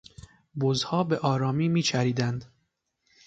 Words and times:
بزها 0.59 1.03
به 1.03 1.17
آرامی 1.17 1.69
میچریدند. 1.69 2.45